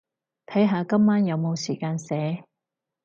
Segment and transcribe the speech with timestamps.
[0.47, 2.45] 睇下今晚有冇時間寫